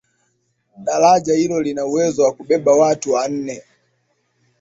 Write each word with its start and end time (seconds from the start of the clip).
daraja 0.85 1.33
hilo 1.33 1.61
lina 1.61 1.85
uwezo 1.85 2.23
wa 2.23 2.31
kubeba 2.33 2.73
watu 2.75 3.11
wanne 3.13 3.63